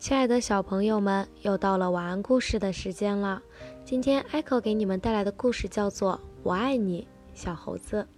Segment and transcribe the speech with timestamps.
[0.00, 3.42] 亲爱的小朋友们，又到了晚安故事的时间了。
[3.84, 8.08] 今天 Echo 给你们带来的故事叫做《我爱你，小猴子》。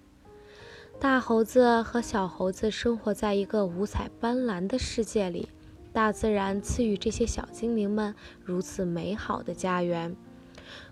[1.01, 5.49] 大猴子和小猴子生活在一个五彩斑斓的世界里，
[5.93, 8.15] 大自然赐予这些小精灵们
[8.45, 10.15] 如此美好的家园。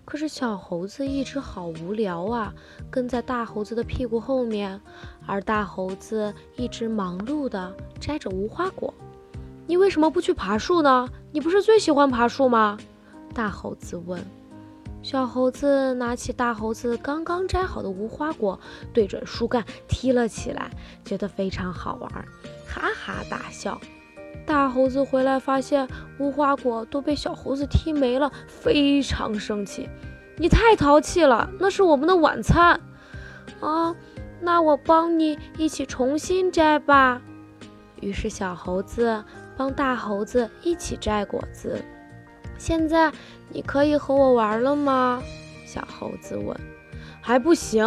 [0.03, 2.53] 可是小猴子一直好无聊啊，
[2.89, 4.81] 跟在大猴子的屁股后面，
[5.25, 8.93] 而大猴子一直忙碌地摘着无花果。
[9.67, 11.07] 你为什么不去爬树呢？
[11.31, 12.77] 你不是最喜欢爬树吗？
[13.33, 14.21] 大猴子问。
[15.01, 18.59] 小猴子拿起大猴子刚刚摘好的无花果，
[18.93, 20.69] 对准树干踢了起来，
[21.03, 22.11] 觉得非常好玩，
[22.67, 23.79] 哈哈大笑。
[24.45, 25.87] 大猴子回来发现
[26.19, 29.89] 无花果都被小猴子踢没了，非常生气。
[30.37, 32.79] 你太淘气了，那是我们的晚餐。
[33.59, 33.95] 啊，
[34.39, 37.21] 那我帮你一起重新摘吧。
[38.01, 39.23] 于是小猴子。
[39.61, 41.79] 帮大猴子一起摘果子。
[42.57, 43.11] 现在
[43.49, 45.21] 你可以和我玩了吗？
[45.67, 46.59] 小猴子问。
[47.21, 47.85] 还不行，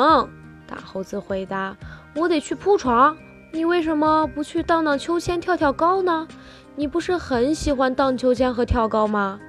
[0.68, 1.76] 大猴子回答。
[2.14, 3.16] 我得去铺床。
[3.52, 6.28] 你为什么不去荡荡秋千、跳跳高呢？
[6.76, 9.40] 你不是很喜欢荡秋千和跳高吗？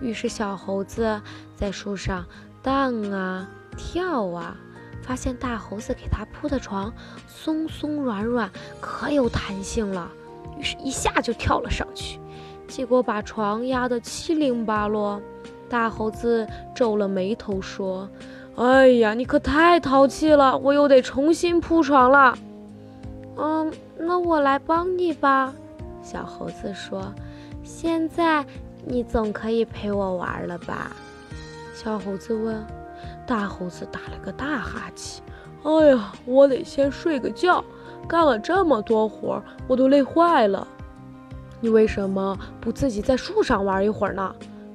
[0.00, 1.20] 于是小猴子
[1.56, 2.24] 在树上
[2.62, 4.56] 荡啊跳啊，
[5.02, 6.94] 发现大猴子给他铺的床
[7.26, 8.48] 松松软软，
[8.80, 10.08] 可有弹性了。
[10.56, 12.20] 于是，一下就跳了上去，
[12.66, 15.20] 结果把床压得七零八落。
[15.68, 18.08] 大猴子皱了眉头说
[18.56, 20.56] ：“哎呀，你可太淘气了！
[20.56, 22.36] 我又得重新铺床了。
[23.36, 25.52] ”“嗯，那我来帮你吧。”
[26.02, 27.12] 小猴子说。
[27.62, 28.46] “现在
[28.86, 30.90] 你总可以陪我玩了吧？”
[31.74, 32.66] 小猴子问。
[33.26, 35.22] 大猴子打了个大哈欠
[35.64, 37.62] ：“哎呀，我得先睡个觉。”
[38.06, 40.66] 干了这么多活，我都累坏了。
[41.60, 44.34] 你为什么不自己在树上玩一会儿呢？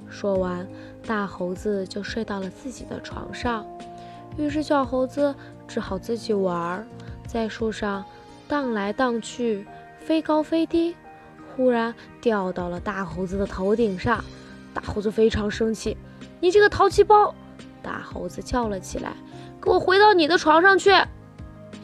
[0.09, 0.67] 说完，
[1.05, 3.65] 大猴子就睡到了自己的床上。
[4.37, 5.33] 于是小猴子
[5.67, 6.85] 只好自己玩，
[7.25, 8.03] 在树上
[8.47, 9.65] 荡来荡去，
[9.99, 10.95] 飞高飞低。
[11.55, 14.23] 忽然掉到了大猴子的头顶上，
[14.73, 15.95] 大猴子非常生气
[16.41, 17.33] ：“你这个淘气包！”
[17.81, 19.13] 大猴子叫了起来
[19.61, 20.91] ：“给我回到你的床上去！”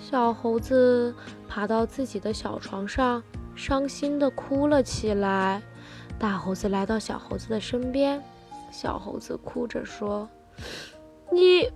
[0.09, 1.13] 小猴子
[1.47, 3.21] 爬到自己的小床上，
[3.53, 5.61] 伤心地哭了起来。
[6.17, 8.19] 大猴子来到小猴子的身边，
[8.71, 10.27] 小猴子哭着说
[11.31, 11.71] ：“你，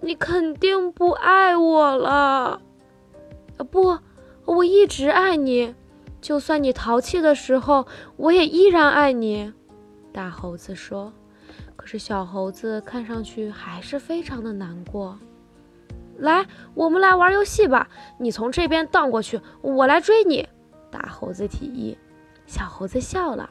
[0.00, 2.62] 你肯定不爱我了。
[3.68, 3.98] ”“不，
[4.44, 5.74] 我一直爱你，
[6.20, 7.84] 就算你淘气的时候，
[8.16, 9.52] 我也依然爱你。”
[10.14, 11.12] 大猴子说。
[11.74, 15.18] 可是小猴子看上去还是非常的难过。
[16.22, 17.88] 来，我们来玩游戏吧。
[18.18, 20.48] 你从这边荡过去，我来追你。
[20.88, 21.98] 大猴子提议。
[22.46, 23.50] 小猴子笑了。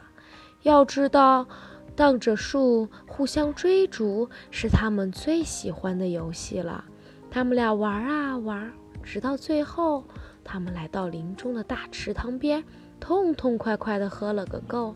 [0.62, 1.46] 要知道，
[1.94, 6.84] 荡着树互相追逐是他们最喜欢的游戏了。
[7.30, 8.72] 他们俩玩啊玩，
[9.02, 10.04] 直到最后，
[10.42, 12.64] 他们来到林中的大池塘边，
[12.98, 14.94] 痛痛快快地喝了个够。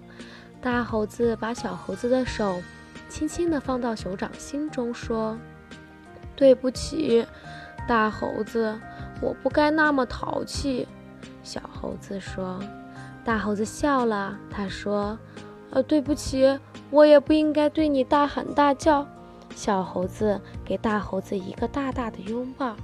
[0.63, 2.63] 大猴子把小猴子的手
[3.11, 5.37] 轻轻地放到手掌心中，说
[6.35, 7.27] ：“对不起。”
[7.87, 8.79] 大猴子，
[9.21, 10.87] 我不该那么淘气。
[11.43, 12.59] 小猴子说。
[13.25, 15.19] 大猴子笑了，他说
[15.71, 16.59] ：“呃，对不起，
[16.91, 19.05] 我也不应该对你大喊大叫。”
[19.53, 22.77] 小猴子给大猴子一个大大的拥抱。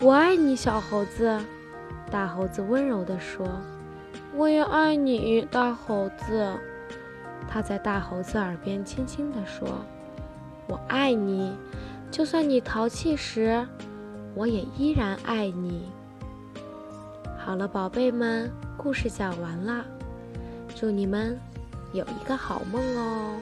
[0.00, 1.38] 我爱你，小猴子。
[2.10, 3.46] 大猴子温柔地说。
[4.34, 6.52] 我也爱你，大猴子。
[7.48, 9.68] 他在大猴子耳边轻轻地说
[10.66, 11.56] ：“我爱你，
[12.10, 13.64] 就算你淘气时。”
[14.34, 15.82] 我也依然爱你。
[17.38, 19.84] 好了，宝贝们，故事讲完了，
[20.74, 21.38] 祝你们
[21.92, 23.40] 有一个好梦哦。